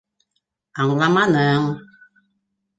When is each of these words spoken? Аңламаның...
Аңламаның... 0.85 1.71